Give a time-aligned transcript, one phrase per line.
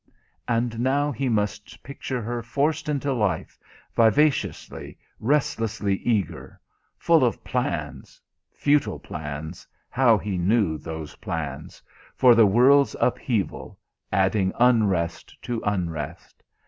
[0.47, 3.59] And now he must picture her forced into life,
[3.95, 6.59] vivaciously, restlessly eager;
[6.97, 8.19] full of plans,
[8.51, 11.83] (futile plans, how he knew those plans!)
[12.15, 13.77] for the world's upheaval,
[14.11, 16.41] adding unrest to unrest.